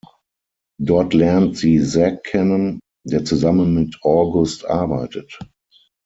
Dort 0.79 1.13
lernt 1.13 1.57
sie 1.57 1.79
Zac 1.83 2.23
kennen, 2.23 2.79
der 3.05 3.23
zusammen 3.23 3.75
mit 3.75 3.99
August 4.01 4.65
arbeitet. 4.65 5.37